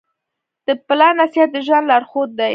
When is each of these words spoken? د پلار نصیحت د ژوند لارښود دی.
د 0.67 0.69
پلار 0.87 1.13
نصیحت 1.21 1.49
د 1.53 1.57
ژوند 1.65 1.85
لارښود 1.91 2.29
دی. 2.39 2.49